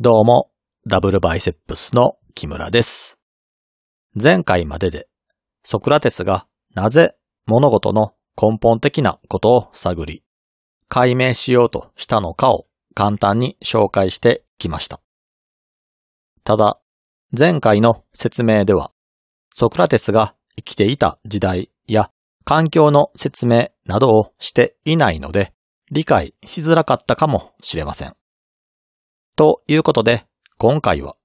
[0.00, 0.50] どうも、
[0.88, 3.16] ダブルバイセップスの木村です。
[4.20, 5.06] 前回までで、
[5.62, 7.14] ソクラテスがなぜ
[7.46, 10.24] 物事の根本的なことを探り、
[10.88, 15.00] 解明しようとしたのかを簡単に紹介してきました。
[16.42, 16.80] ただ、
[17.30, 18.90] 前回の説明では、
[19.54, 22.10] ソクラテスが生きていた時代や
[22.44, 25.52] 環境の説明などをしていないので、
[25.92, 28.16] 理解しづらかったかもしれません。
[29.36, 30.26] ということで、
[30.58, 31.16] 今回は、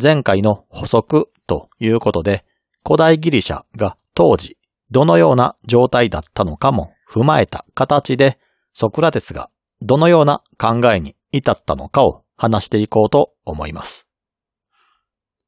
[0.00, 2.44] 前回の補足ということで、
[2.84, 4.58] 古代ギリシャが当時
[4.90, 8.38] どのような状態だったのかも踏まえた形で、
[8.74, 9.50] ソクラテスが
[9.80, 14.06] どのような考えに至ったのかを話していこうと思います。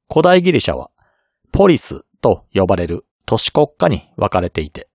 [0.08, 0.90] 古代ギリシャは、
[1.52, 4.88] ポリスと呼ばれる都市国家に分かれていて、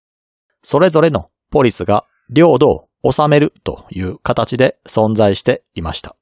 [0.64, 2.68] それぞれのポリスが領土
[3.04, 6.16] を治めるという形で存在していました。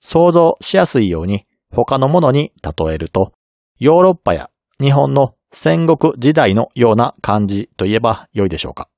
[0.00, 3.32] 想像しやすいように他のものに例えると、
[3.78, 8.88] ヨーロッパや日本の戦国時代のような感じといえば良いでしょうか。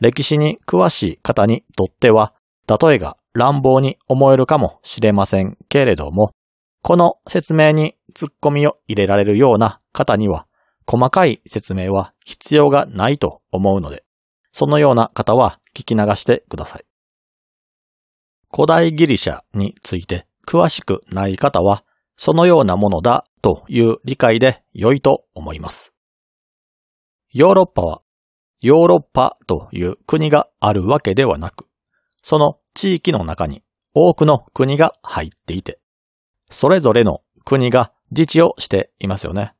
[0.00, 2.34] 歴史に詳しい方にとっては、
[2.66, 6.32] 例えが乱暴に思えるかもしれませんけれども、
[6.82, 10.46] この説明に突っ込みを入れられるような方には、
[10.86, 14.04] 細かい説明は必要がないと思うので、
[14.52, 16.89] そのような方は聞き流してください。
[18.52, 21.84] 古代ギリシャについて詳しくない方は、
[22.16, 25.92] そのようなものだという理解で良いと思います。
[27.32, 28.02] ヨーロッパは、
[28.60, 31.66] ヨーロッパという国があるわけではなく、
[32.22, 33.62] その地域の中に
[33.94, 35.78] 多くの国が入っていて、
[36.50, 39.54] それぞれの国が自治をしていますよね。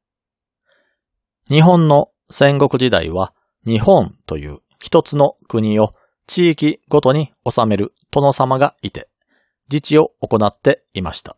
[1.48, 3.32] 日本の戦国時代は、
[3.64, 5.94] 日本という一つの国を
[6.30, 9.08] 地域ごとに治める殿様がいて、
[9.68, 11.36] 自治を行っていました。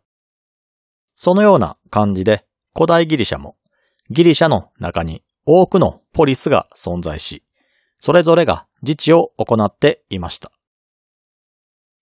[1.15, 3.57] そのような感じで、古代ギリシャも、
[4.11, 7.43] ギリシャの中に多くのポリスが存在し、
[8.01, 10.53] それぞれが自治を行っていました。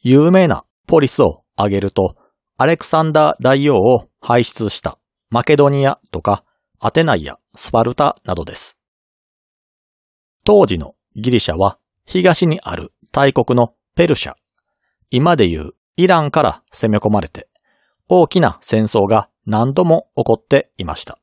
[0.00, 2.16] 有名なポリスを挙げると、
[2.56, 4.98] アレクサンダー大王を輩出した
[5.31, 6.44] マケドニアとか
[6.81, 8.76] アテナイやスパルタなどです。
[10.44, 11.78] 当時のギリシャは
[12.12, 14.32] 東にある大国のペルシャ、
[15.10, 17.48] 今でいうイランから攻め込まれて、
[18.09, 21.21] 大きな戦争が何度も起こっていました。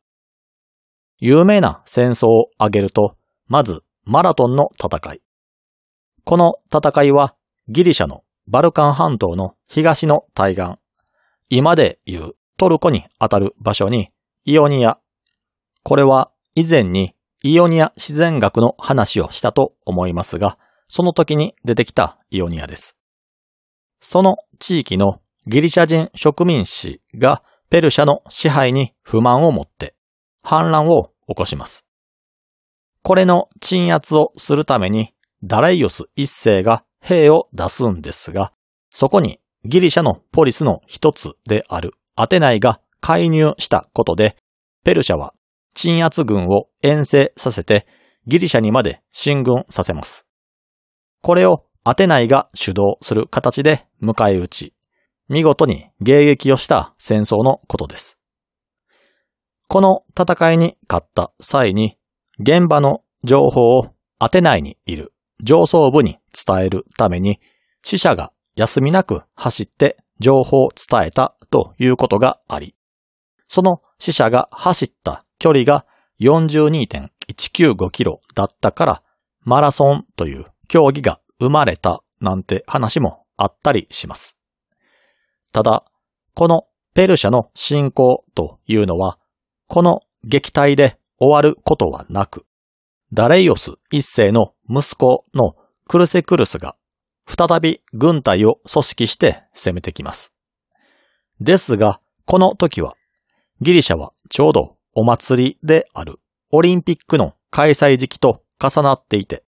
[1.19, 3.17] 有名な戦争を挙げると、
[3.47, 5.21] まずマラトンの戦い。
[6.23, 7.35] この戦いは
[7.67, 10.75] ギリシャのバルカン半島の東の対岸、
[11.49, 14.11] 今でいうトルコにあたる場所に
[14.45, 14.99] イオニア。
[15.83, 22.97] これは以前にイオニア自然学の話をしたと思いますが、その時に出てきたイオニアです。
[23.99, 29.95] その地域のギリシャ人植民地がペルシャの支配に不満を持って
[30.41, 31.85] 反乱を起こします。
[33.03, 38.51] これの鎮圧をするためにダレイオス一世が兵を出すんですが、
[38.89, 44.37] そこにギリシャのポリスの一つであるアテナイが介入したことで、
[44.83, 45.33] ペルシャは
[45.73, 47.85] 鎮圧軍を遠征させて
[48.25, 50.26] ギリシャにまで進軍させます。
[51.21, 54.73] これをアテナイが主導する形で迎え撃ち、
[55.29, 58.17] 見事に迎撃をした戦争のことです。
[59.67, 61.97] この戦いに勝った際に、
[62.39, 63.87] 現場の情報を
[64.19, 65.13] アテナイにいる
[65.43, 67.39] 上層部に伝えるために、
[67.83, 72.75] 死者が休みなく走って情報を伝えたということがあり、
[73.47, 75.85] その死者が走った距離が
[76.19, 79.03] 42.195キロだったから、
[79.41, 84.35] マラソンという競技が生まれたなんて話もあったりします。
[85.53, 85.85] ただ、
[86.33, 89.19] このペルシャの侵攻というのは、
[89.67, 92.45] この撃退で終わることはなく、
[93.13, 95.55] ダレイオス一世の息子の
[95.87, 96.75] クルセクルスが
[97.25, 100.31] 再び軍隊を組織して攻めてきます。
[101.39, 102.95] ですが、この時は、
[103.61, 106.19] ギリシャはちょうどお祭りである
[106.51, 109.43] オリンピックの開催時期と重なっていて、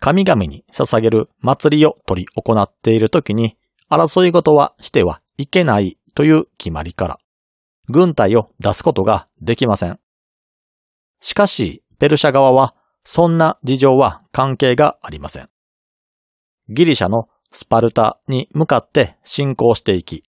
[0.00, 3.56] 神々に捧げる祭りを取り行っている時に
[3.90, 7.18] 争い事はしてはいけないという決まりから、
[7.88, 9.98] 軍隊を出すことができません。
[11.20, 12.74] しかし、ペルシャ側は
[13.04, 15.48] そんな事情は関係がありません。
[16.68, 20.24] ギリシャのスパルタに向かって侵攻していき、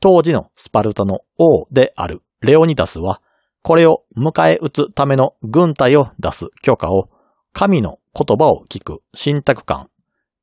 [0.00, 3.22] 当時のスパルタの王であるレオニダスは、
[3.62, 7.08] これを迎え撃つための軍隊を出す許可を
[7.52, 9.88] 神の言葉を聞く信託官、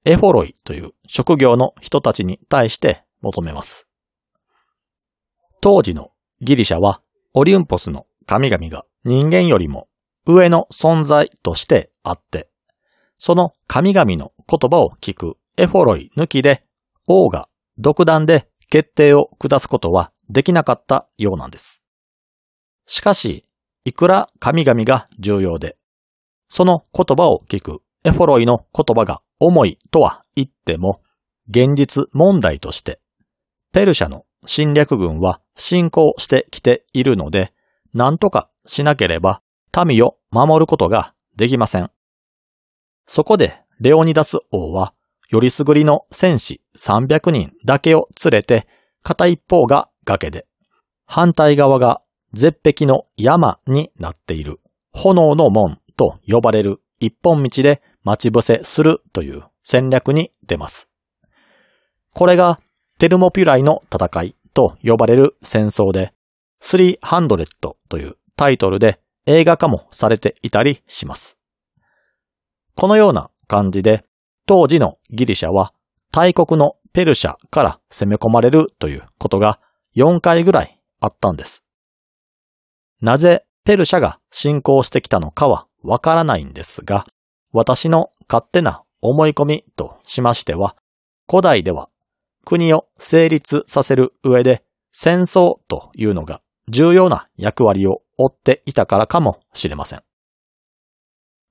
[0.06, 3.88] エフォロイという職業の人たちに対して求めます。
[5.62, 6.12] 当時の
[6.42, 7.02] ギリシャは
[7.34, 9.88] オリュンポスの神々が人間よりも
[10.25, 12.50] 上の存在としてあって、
[13.18, 16.64] その神々の言葉を聞くエフォロイ抜きで
[17.08, 21.84] 王が独断で決定を下すことはできなかったようなんです。
[22.86, 23.46] しかし、
[23.86, 25.78] いくら神々が重要で、
[26.49, 27.81] その言葉を聞く。
[28.03, 31.01] エフォロイの言葉が重いとは言っても、
[31.49, 32.99] 現実問題として、
[33.73, 37.53] ペルシャの侵略軍は侵攻してきているので、
[37.94, 39.41] 何とかしなければ
[39.85, 41.91] 民を守ることができません。
[43.05, 44.94] そこでレオニダス王は、
[45.29, 48.67] よりすぐりの戦士300人だけを連れて、
[49.03, 50.45] 片一方が崖で、
[51.05, 52.01] 反対側が
[52.33, 54.59] 絶壁の山になっている。
[54.94, 55.79] 炎の門。
[55.97, 60.88] と呼ばれる一本道で待ち伏せするという戦略に出ます。
[62.13, 62.59] これが
[62.99, 66.13] テルモピュライの戦いと呼ばれる戦争で、
[66.61, 67.45] 300
[67.89, 71.38] というタイトルで映画化もされていたりします。
[72.75, 74.05] このような感じで、
[74.45, 75.73] 当時のギリシャは
[76.11, 79.59] 大国のペルシャから攻め込まれるということが
[79.95, 81.63] 4回ぐらいあったんです。
[83.01, 87.06] なぜペルシャが侵攻してきたのかはわからないんですが、
[87.54, 90.75] 私の勝手な思い込みとしましては、
[91.30, 91.89] 古代では
[92.45, 100.04] 国を成立させる上で戦争というのが重要な役割を負っていたからかもしれません。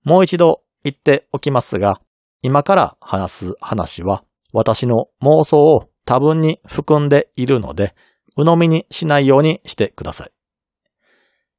[0.05, 2.01] もう一度言っておきますが、
[2.43, 4.23] 今から話す話は
[4.53, 7.95] 私の妄想を多分に含んでいるので、
[8.37, 10.33] 鵜呑みにしないようにしてください。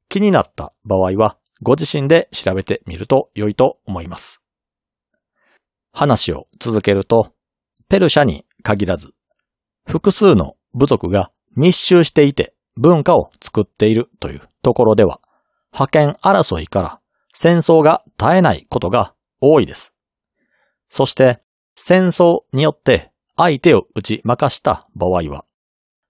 [0.08, 4.40] 気になった場合は、ご自身で調べてみると良いと思います。
[5.92, 7.32] 話を続けると、
[7.88, 9.14] ペルシャに限らず、
[9.86, 15.20] 複数の部族が密集していて文化を作っているというところでは、
[15.72, 17.00] 覇権争いから
[17.34, 19.92] 戦争が絶えないことが多いです。
[20.88, 21.40] そして
[21.74, 25.44] 戦争によって相手を打ち負かした場合は、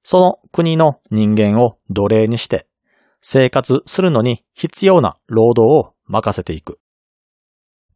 [0.03, 2.67] その国の人間を奴隷にして
[3.21, 6.79] 生活するのに必要な労働を任せていく。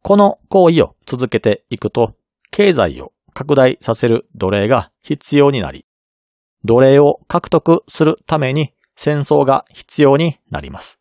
[0.01, 2.15] この行為を続けていくと、
[2.51, 5.85] 経済を拡大させる奴隷が必要になり、
[6.65, 10.99] 奴隷を獲得するために戦争が必要になります。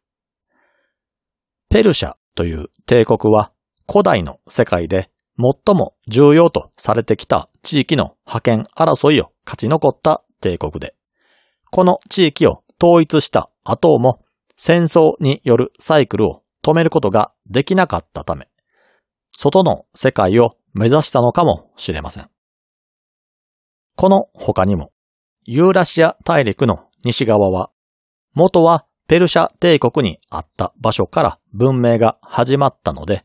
[1.69, 3.53] ペルシャという帝国は
[3.91, 10.95] 古代の世界で最も重要とされてきた地域の覇権争いを勝ち残った帝国で、
[11.71, 14.25] この地域を統一した後も
[14.56, 18.49] 戦争によるサイクルを止めることができなかったため、
[19.31, 22.31] 外の世界を目指したのかもしれません。
[23.96, 24.90] この他にも、
[25.44, 27.70] ユーラシア大陸の西側は、
[28.34, 33.25] 元はペルシャ帝国にあった場所から文明が始まったので、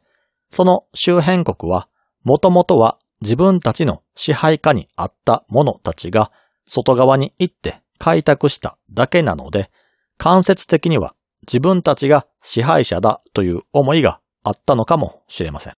[0.52, 1.88] その周辺国は、
[2.24, 6.32] もともとは自分たちの支配下にあった者たちが
[6.66, 9.72] 外側に行って開拓しただけなので、
[10.18, 15.74] 間接的には自分たちが支配者だという思いがあったのかもしれません。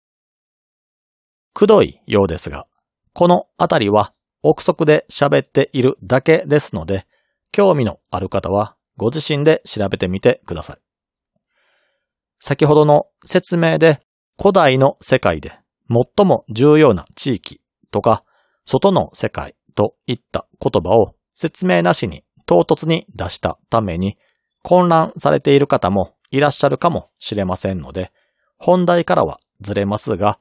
[1.54, 2.68] くどいようですが、
[3.13, 4.13] このあたりは
[4.44, 7.05] 憶測で喋っているだけですので、
[7.51, 10.77] 興味のある方はご自身で調べてみてください。
[12.39, 14.01] 先ほどの説明で
[14.39, 18.24] 古代の世界で最も重要な地域とか
[18.65, 24.17] 外の世界といった言葉を説明なしに唐突に出したために
[24.62, 28.12] 混乱されている方もいらっしゃるかもしれませんので、
[28.58, 30.38] 本題からはずれますが、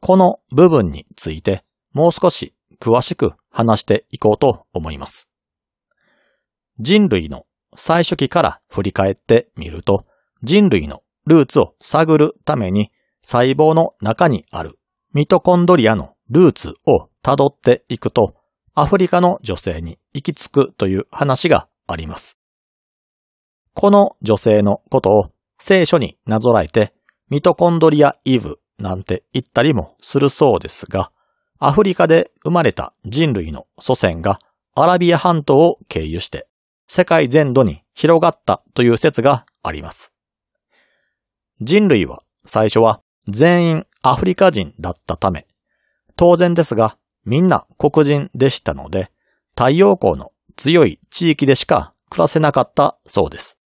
[0.00, 5.28] この部分についてもう少し詳しく話していこうと思います。
[6.78, 10.04] 人類の最初期から振り返ってみると、
[10.44, 14.78] 人類のルーツを探るために細胞の中にある
[15.12, 18.36] ミトコンドリアのルーツを辿っていくと、
[18.78, 22.38] アフリカの女性に行き着くという話があります。
[23.74, 26.94] この女性のことを聖書になぞらえて
[27.28, 31.12] ミトコンドリアイブなんて言ったりもするそうですが、
[31.58, 34.40] アフリカで生まれた人類の祖先が
[34.74, 36.48] アラビア半島を経由して
[36.88, 40.14] 世界全土に広がったという説があります。
[41.60, 45.46] 人類は最初は全員アフリカ人だったため、
[46.16, 46.96] 当然ですが
[47.26, 49.10] みんな黒人でしたので、
[49.56, 53.58] 太陽光の強い地域でしか暮らせなかったそうです。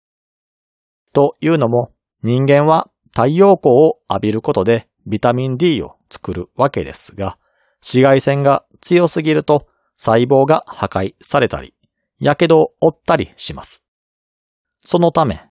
[1.12, 1.92] というのも、
[2.22, 7.38] 人間は太陽光を浴びることでビタミン D を作るわけですが、
[7.80, 9.66] 紫外線が強すぎると
[9.96, 11.74] 細胞が破壊されたり、
[12.20, 13.82] 火傷を負ったりします。
[14.82, 15.42] そのため、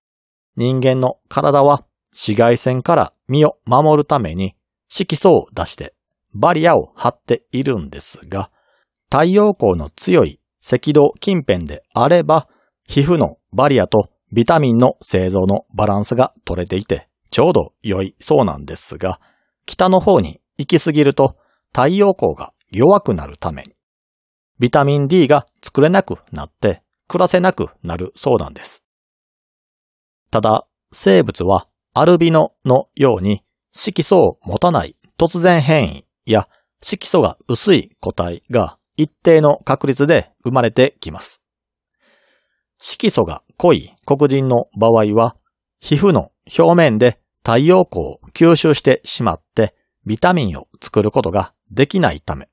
[0.56, 4.56] 人間の体は紫外線から身を守るために
[4.88, 5.94] 色素を出して
[6.34, 8.52] バリアを張っているんですが、
[9.12, 12.48] 太陽光の強い赤道近辺であれば、
[12.88, 19.20] 皮膚のバリアとビタミンの製造のバランスが取れていて、ちょうど良いそうなんですが、
[19.66, 21.38] 北の方に行き過ぎると
[21.74, 23.74] 太陽光が弱くなるために、
[24.60, 28.84] ビタミン D が作れなくなって暮らせなくなるそうなんです。
[30.32, 36.48] ただ、生物はアルビノのように色素を持たない突然変異や
[36.82, 41.42] 色素が薄い個体が一定の確率で生まれてきます。
[42.82, 45.38] 色素が濃い黒人の場合は、
[45.80, 49.74] 皮膚の表面で太陽光を吸収してしまって
[50.06, 52.50] ビタミンを作ることができないため、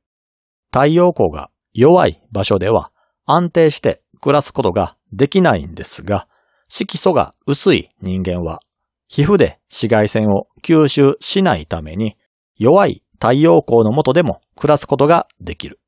[0.73, 2.93] 太陽光が弱い場所では
[3.25, 6.29] 安定して暮らすことができないんですが、
[6.69, 8.61] 色素が薄い人間は
[9.09, 12.17] 皮膚で紫外線を吸収しないために
[12.57, 15.81] 弱い太陽光の下でも暮らすことができる。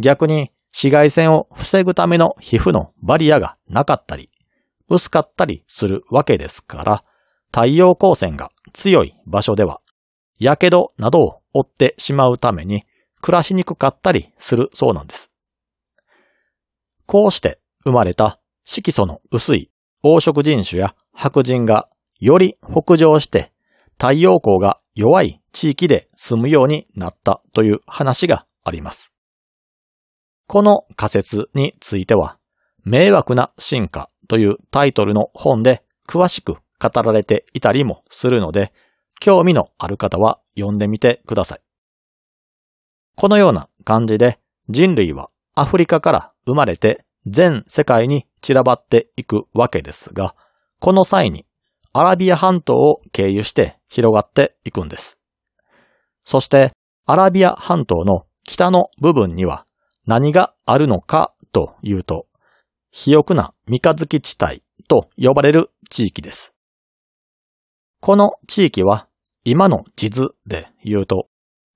[0.00, 4.30] 逆に紫外線を防ぐための皮膚のバリアがなかったり、
[4.88, 7.04] 薄かったりするわけですから、
[7.52, 9.80] 太陽光線が強い場所では、
[10.38, 12.84] 火傷などを負ってしまうために
[13.20, 15.30] 暮らしにくかったりするそうなんです。
[17.06, 19.70] こうして生まれた色素の薄い
[20.02, 23.52] 黄色人種や白人がより北上して
[23.92, 29.13] 太陽光が弱い地域で住むようになったという話があります。
[30.46, 32.38] この仮説については、
[32.84, 38.72] 迷惑な進化というタイトルの本で詳しく語られていたりもするので、
[39.20, 41.60] 興味のある方は読んでみてください。
[43.16, 50.34] このような感じで人類はアフリカから生まれて全世界に散らばっていくわけですが、
[50.80, 51.46] この際に
[51.92, 55.18] アラビア半島を経由して広がっていくんです。
[56.24, 56.72] そして
[57.06, 59.64] アラビア半島の北の部分には
[60.06, 62.26] 何があるのかというと、
[62.90, 66.54] 肥沃な三日月地帯と呼ばれる地域です。
[68.00, 69.08] この地域は
[69.44, 71.28] 今の地図で言うと、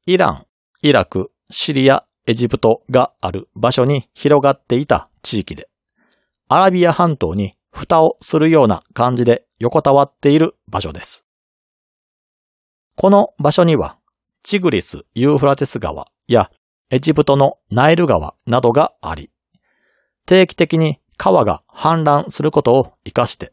[0.06, 0.46] イラン、
[0.82, 5.68] イラク、シリア、エジプトがある場所に広がっていた地域で、
[6.48, 11.24] アラビア半島に蓋をするような感じで横たわっている場所です。
[12.96, 13.96] この場所には、
[14.42, 16.50] チグリス・ユーフラテス川や
[16.90, 19.30] エジプトのナイル川などがあり、
[20.24, 23.52] 定期的に川が氾濫することを活かして、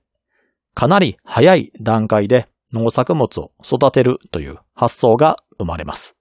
[0.74, 6.15] かなり早い段階で農作物を育てるという発想が生まれます。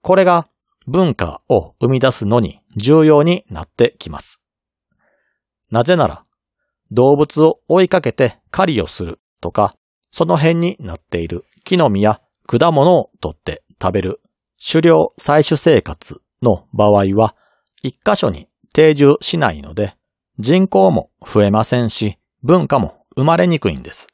[0.00, 0.48] これが
[0.86, 4.40] 文化を生み出すのに重要になってきます。
[5.70, 6.24] なぜなら、
[6.90, 9.74] 動物を追いかけて狩りをするとか、
[10.10, 14.20] その辺になっている木の実や果物を取って食べる
[14.64, 17.34] 狩猟採取生活の場合は、
[17.82, 19.96] 一箇所に定住しないので、
[20.38, 24.06] 人口も増えませんし、文化も生まれにくいんです。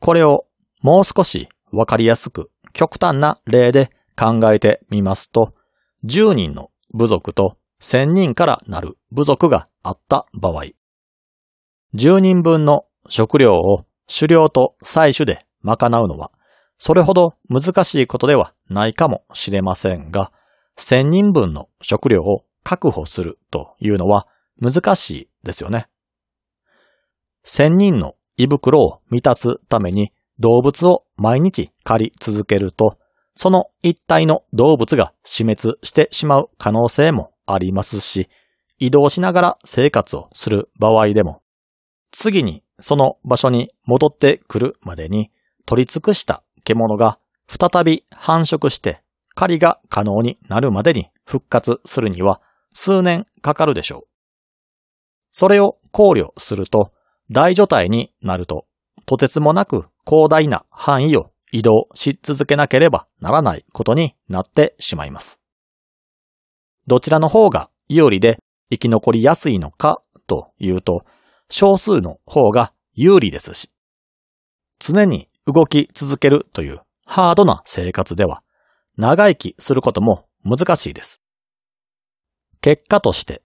[0.00, 0.46] これを
[0.80, 5.54] もう少しわかりやすく極端な例で考えてみますと、
[6.04, 10.64] 10人の部族と1000人からなる部族があった場合、
[11.94, 16.32] 10人分の食料を狩猟と採取で賄うのは
[16.84, 20.32] それほど難しいことではないかもしれませんが、
[20.76, 24.26] 1000人分の食料を確保するというのは
[24.60, 25.86] 難しいですよね。
[27.46, 30.10] 1000人の胃袋を満たすために
[30.40, 32.98] 動物を毎日狩り続けると、
[33.36, 38.28] その一体の動物が死滅してしまう可能性もありますし、
[38.80, 41.42] 移動しながら生活をする場合でも、
[42.10, 45.30] 次にその場所に戻ってくるまでに
[45.64, 49.02] 取り尽くした獣が再び繁殖して
[49.34, 52.40] 狩りが可能になるまでに復活するには
[52.72, 54.12] 数年かかるでしょう。
[55.32, 56.92] それを考慮すると、
[57.30, 58.66] 大所帯になると、
[59.06, 65.40] とてつもなく広大な範囲を移動し続けなければならないことになってしまいます。
[66.86, 68.38] どちらの方が有利で
[68.70, 71.04] 生き残りやすいのかというと、
[71.48, 73.70] 少数の方が有利ですし、
[74.78, 78.42] 常に動き続けるというハードな生活では
[78.96, 81.20] 長生きすることも難しいです。
[82.60, 83.42] 結果として、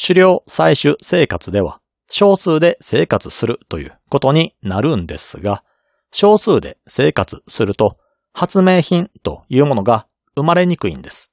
[0.00, 5.64] 狩猟採取生活では少数で生活するということになるんですが、
[6.12, 7.96] 少数で生活すると
[8.32, 10.06] 発明品というものが
[10.36, 11.30] 生まれにくいんです。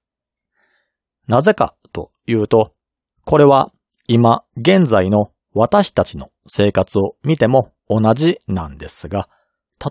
[1.27, 2.71] なぜかというと、
[3.25, 3.71] これは
[4.07, 9.29] 今現在の私たちの生活を見ても同じなんですが、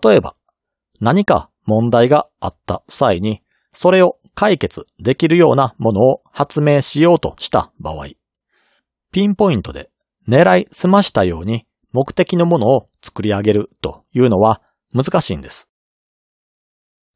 [0.02, 0.34] 例えば
[1.00, 8.08] 何か問題があった際に、それを解決できるようなものを発明しようとした場合、
[9.12, 9.90] ピンポイントで
[10.28, 14.62] 狙い澄ましたように目的のものを作り上げるというのは
[14.94, 15.68] 難しいんです。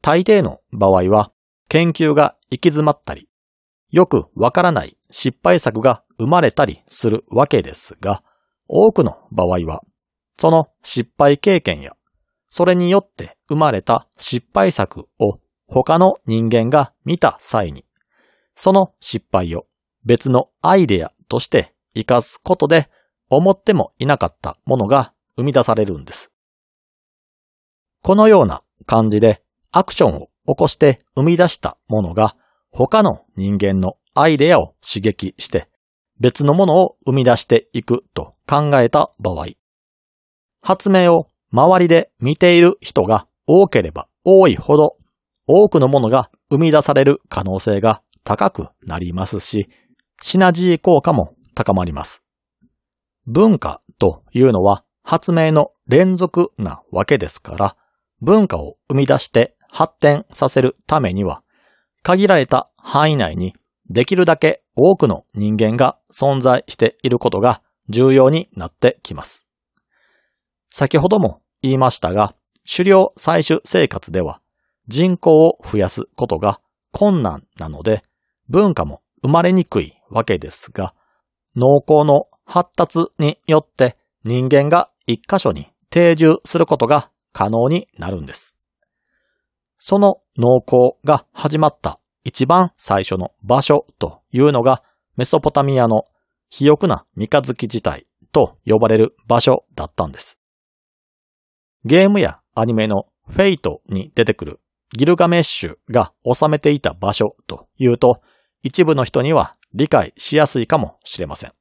[0.02, 1.32] 大抵の場合は
[1.68, 3.28] 研究が行き詰まったり、
[3.90, 8.23] よくわからない失敗作が生まれたりするわけですが、
[8.68, 9.82] 多くの場合は、
[10.38, 11.96] その失敗経験や、
[12.48, 17.84] それによって生まれた失敗作を他の人間が見た際に、
[18.54, 19.66] その失敗を
[20.04, 22.88] 別のアイデアとして活かすことで
[23.28, 26.30] 思ってもいなかったものが生み出されるんです。
[28.02, 32.36] このような感じでアクションを起こして生み出したものが
[32.70, 35.68] 他の人間のアイデアを刺激して
[36.20, 39.48] 別のものを生み出していくと考えた場合、
[40.62, 44.98] 発明を周りで見ている人が多ければ多いほど
[45.46, 49.70] 多くのものが生み出される可能性が高くなりますし、
[50.20, 52.22] シナジー効果も高まります。
[53.26, 57.76] 文化というのは発明の連続なわけですから、
[58.20, 61.42] 文化を生み出して発展させるためには、
[62.02, 63.54] 限られた範囲内に
[63.88, 69.46] できるだけ多くの人間が存在していることが重要になってきます。
[70.70, 72.35] 先ほども言いましたが、
[72.70, 74.40] 狩猟採取生活では
[74.88, 76.61] 人口を増やすことが
[76.92, 78.02] 困難なので
[78.49, 80.94] 文化も生まれにくいわけですが、
[81.56, 88.56] 農耕の発達によって人間が一箇所に定住することが可能になるんです。
[89.78, 94.82] その農耕が始まった一番最初の場所というのが
[95.16, 96.04] メソポタミアの
[96.50, 100.38] 肥沃な三日月自体と呼ばれる場所だったんです。
[101.86, 104.60] ゲームやアニメのフェイトに出てくる
[104.99, 108.20] ギルガメッシュが治めていた場所というと
[108.64, 111.52] 一部の人には理解しやすいかもしれません。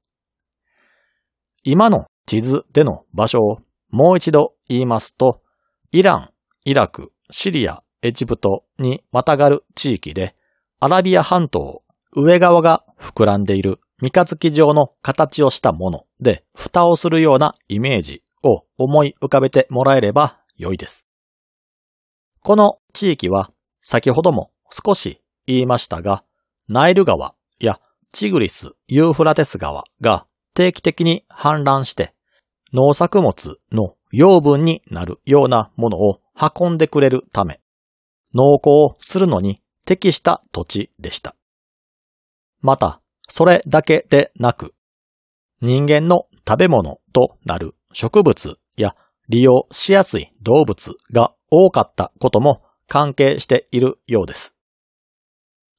[1.64, 3.60] 今の地図での場所を
[3.92, 5.42] もう一度言いますと、
[5.92, 6.30] イラン、
[6.64, 10.36] イラク、シリア、エジプトにまたがる地域で、
[10.80, 11.84] アラビア半島
[12.16, 21.06] 上側が膨らんでいる三日月状の形をしたもので蓋をするようなイメージを思い浮かべてもらえれば良いです。
[22.42, 26.24] この地域は先ほども少し言いましたが、
[26.68, 27.80] ナイル川や
[28.12, 32.14] チグリス・ユーフラテス川が定期的に氾濫して
[32.74, 37.60] 農作物の養分になるようなものを運んでくれるため、
[38.34, 41.36] 農耕をするのに適した土地でした。
[42.62, 44.74] また、それだけでなく、
[45.62, 48.94] 人間の食べ物となる植物や
[49.30, 54.54] 利用しやすい動物が多かったことも関係しているようです。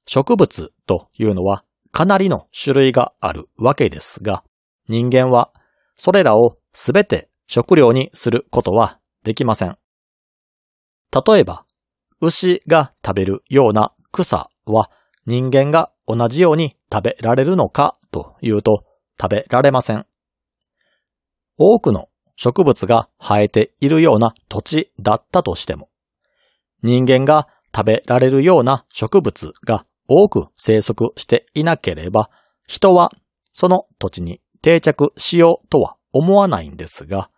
[0.06, 4.44] 植物というのはかなりの種類があるわけですが、
[4.88, 5.52] 人間は
[5.98, 9.76] それらをすべて食料にすることはできません。
[11.12, 11.66] 例えば、
[12.22, 14.90] 牛が食べるような草は
[15.26, 18.84] 人間が同じように食べられるのかというと
[19.20, 20.06] 食べられません。
[21.58, 25.88] 多くの植物が生えているような土地だったとしても、
[26.82, 32.30] 人間が食べられるような植物が多く生息していなければ、
[32.66, 33.10] 人は
[33.52, 37.30] その土地に定着しようとは思わないんですが、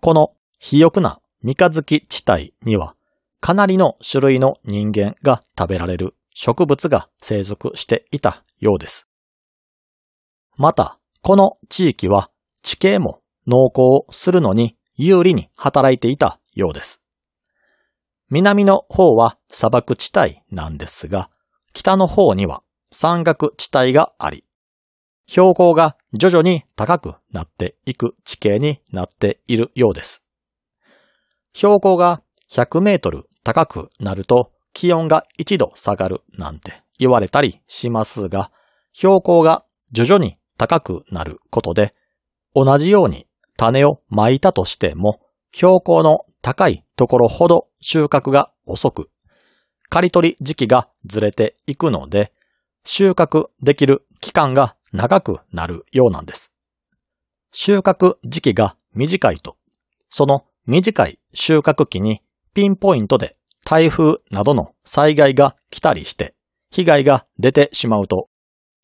[0.00, 2.94] この肥沃な三日月地帯には
[3.40, 9.08] かなりの種類の人間が食べられる植物が生息していたようです。
[10.56, 12.30] また、この地域は
[12.62, 17.00] 地形も農耕するのに有利に働いていたようです。
[18.30, 21.30] 南の方は砂漠地帯なんですが、
[21.72, 24.44] 北の方には山岳地帯があり、
[25.26, 30.22] 標高が徐々に高くなっていく地形になっているようです。
[31.54, 38.50] 標高が100メートル高くなると気温が1度下がるなんて言われたりしますが、
[38.92, 41.94] 標高が徐々に高くなることで、
[42.54, 43.27] 同じように
[43.58, 45.20] 種をまいたとしても、
[45.52, 49.10] 標高の高いところほど収穫が遅く、
[49.90, 52.32] 刈り取り時期がずれていくので、
[52.84, 56.52] 収穫できる期間が長くなるようなんです。
[57.52, 59.56] 収穫時期が短いと、
[60.08, 62.22] その短い収穫期に
[62.54, 66.34] ピンポイントで台風などの災害が来たりして
[66.70, 68.28] 被害が出てしまうと、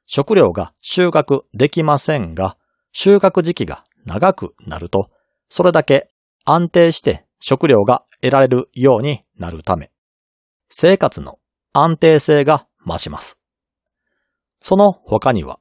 [0.07, 2.57] 食料が収穫できませんが、
[2.93, 5.11] 収穫時期が長くなると、
[5.49, 6.11] それだけ
[6.45, 9.91] 安定して食料が得られるようになるため、
[10.71, 11.39] 生活の
[11.73, 13.39] 安定性が増します。
[14.61, 15.61] その他には、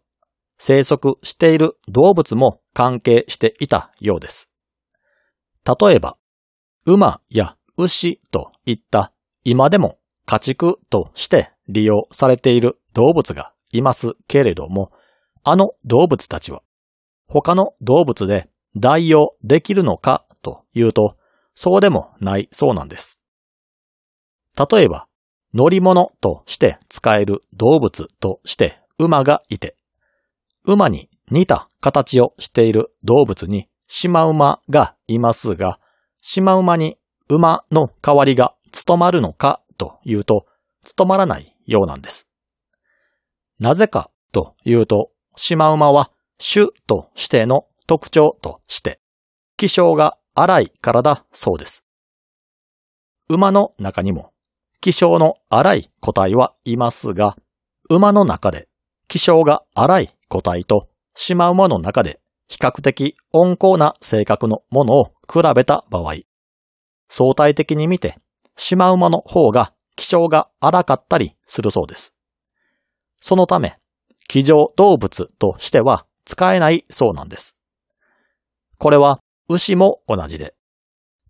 [0.57, 4.49] 生息している動物も関係していたようです。
[5.65, 6.17] 例えば、
[6.85, 14.91] 馬や牛といった今でも家畜として利用されている動物がいますけれども、
[15.43, 16.61] あの動物たちは
[17.33, 21.17] 他の動物で代用できるのかというと、
[21.55, 23.19] そうでもないそうなんです。
[24.55, 25.07] 例えば、
[25.51, 29.75] 乗り物として使える動物として馬がいて、
[30.63, 35.79] 馬に似た形をしている動物にシマウマがいますが、
[36.21, 40.45] シマウマに馬の代わりが務まるのかというと、
[40.83, 42.27] 務まらないようなんです。
[43.59, 48.99] なぜかというと、シマウマは種としての特徴として、
[49.57, 51.83] 気性が荒いからだそうです。
[53.29, 54.33] 馬の中にも
[54.81, 57.37] 気性の荒い個体はいますが、
[57.89, 58.67] 馬の中で
[59.07, 66.15] 気性が荒い個体とシマウマの中で比較的温厚な性格のものを比べた場合、
[67.07, 68.17] 相対的に見て
[68.57, 72.13] シマウマの方が気性が荒かったりするそうです。
[73.19, 73.77] そのため、
[74.27, 77.55] 気上動物としては使えないそうなんです。
[78.77, 80.55] これは牛も同じで、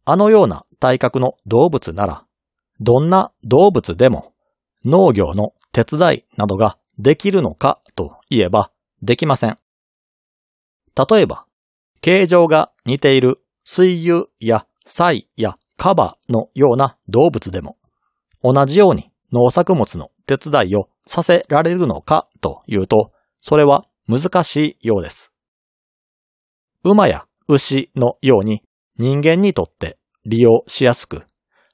[0.06, 2.26] あのような体格の動物なら、
[2.80, 4.34] どんな動物でも
[4.86, 9.58] 農業の手伝いなどができるのかといえばできません。
[10.96, 11.46] 例えば、
[12.02, 17.78] 形状が似ている水牛やサイやカバのような動物でも、
[18.44, 25.32] 同じように農作物の手伝いをさせられるのかというと、それは難しいようです。
[26.84, 28.64] 馬や牛のように
[28.98, 31.24] 人間にとって利用しやすく、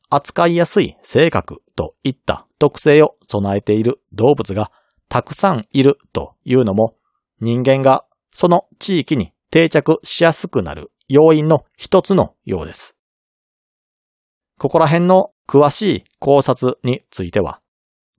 [0.09, 4.71] 扱いやすい性格といった特性を備えている動物が
[5.07, 6.95] たくさんいるというのも
[7.39, 12.95] 人間がその地域に定着しやすくなる要因の一つのようです。
[14.59, 17.61] ここら辺の詳しい考察については、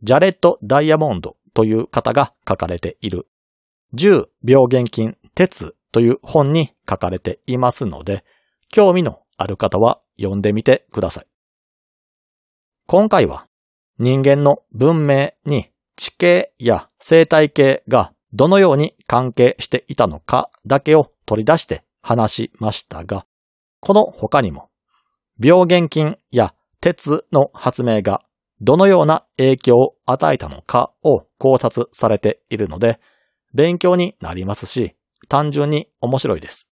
[0.02, 3.28] ジャレット・ダイヤモンドという方が書かれている
[3.94, 8.24] 10病原菌鉄という本に書かれていますので、
[8.68, 11.26] 興味のある方は読んでみてください。
[12.86, 13.46] 今回は
[13.98, 23.26] 人間の文明に地形や生態系がどのように関係していたのかだけを取り出して話しましたが、
[23.80, 24.70] この他にも
[25.38, 28.22] 病原菌や鉄の発明が
[28.60, 33.00] どのような影響を与えたのかを考察されているので、
[33.54, 34.96] 勉強になりますし、
[35.28, 36.68] 単純に面白いです。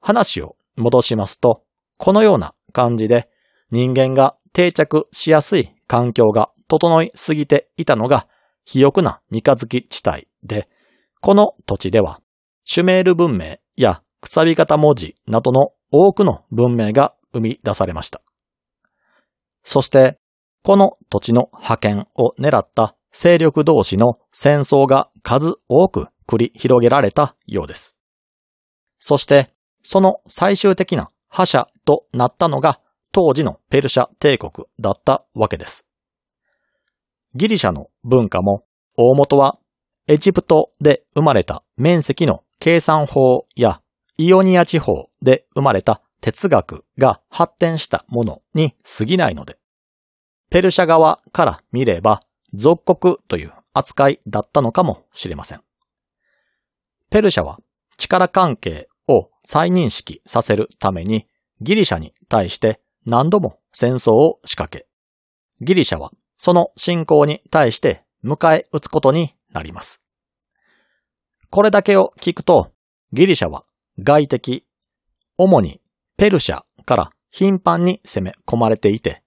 [0.00, 1.62] 話を戻しますと、
[1.98, 3.28] このような感じで
[3.70, 8.26] 人間が定着しやすい環境が整いすぎていたのが
[8.64, 10.68] 肥沃な三日月地帯で、
[11.20, 12.20] この土地では
[12.64, 18.22] シュメール文明やくさび型文字などの多くの文明が生み出されました。
[19.62, 20.18] そして、
[20.62, 27.96] この土地の覇権を狙った勢力同士の戦争が数多く繰り広げられたようです。
[28.98, 29.50] そして、
[29.82, 32.80] その最終的な覇者となったのが
[33.12, 35.84] 当時のペルシャ帝国だったわけです。
[37.34, 38.64] ギリシャの文化も
[38.96, 39.58] 大元は
[40.06, 43.80] エジプトで生まれた面積の計算法や
[44.16, 49.56] イオニア地方で生まれた哲学が発展したものに過ぎないので、
[50.50, 52.22] ペルシャ側から見れば
[52.54, 55.62] 属国という扱いだったのかもしれません。
[57.10, 57.58] ペルシャは
[57.96, 61.26] 力関係を再認識させるために
[61.60, 64.86] ギリシャに対して何度も戦争を仕掛け、
[65.60, 70.00] ギリシャはその侵攻に対して迎え撃つことになります。
[71.50, 72.70] これだけを聞くと、
[73.12, 73.64] ギリシャは
[73.98, 74.64] 外敵、
[75.36, 75.80] 主に
[76.16, 79.22] ペルシャから頻繁に攻め込まれていて、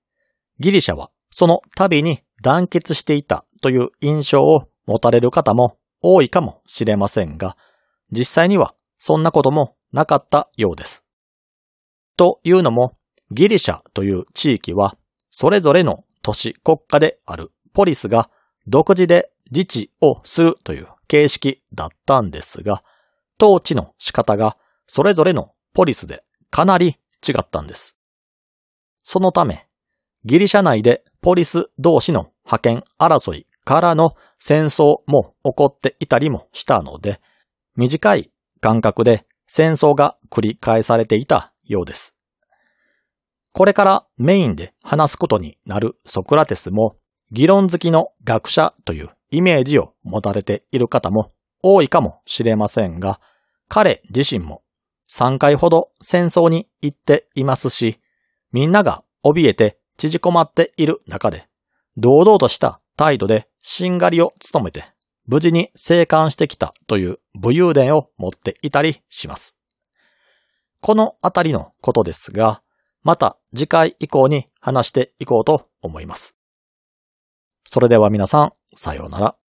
[0.60, 7.58] ギリシャはその度に団結していたという印象を持たれる方も多いかもしれませんが、
[8.12, 11.04] 実際にはそんなこともなかったようです。
[12.18, 12.98] というのも、
[13.32, 14.96] ギリシャという地域は、
[15.32, 18.30] それぞれの都市国家であるポリスが
[18.68, 22.84] 独自で自治をするという形式だったんですが、
[23.42, 27.98] 統治の仕方がそれぞれのポリスでかなり違ったんです。
[29.02, 29.68] そのため、
[30.26, 37.20] ギリシャ内でポリス同士の派遣争いからの戦争も起こっていたりもしたので、
[37.76, 38.32] 短い
[38.62, 42.16] 間隔で戦争が繰り返されていたようです。
[43.52, 46.98] これからメインで話すことになるソクラテスも
[47.32, 51.30] 議論好きの学者というイメージを持たれている方も
[51.62, 53.20] 多いかもしれませんが、
[53.68, 54.64] 彼自身も
[55.10, 58.00] 3回ほど戦争に行っていますし、
[58.52, 61.48] みんなが怯えて縮こまっている中で、
[61.98, 64.86] 堂々とした態度でしんがりを務めて、
[65.26, 69.56] 無事に生還してきたという武勇伝を持っていたりします。
[70.82, 72.62] このあたりのことですが、
[73.04, 76.36] また次回以降に話していこうと思います。
[77.66, 79.43] それでは皆さん、さようなら。